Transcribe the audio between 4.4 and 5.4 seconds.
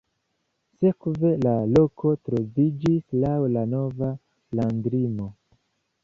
landlimo.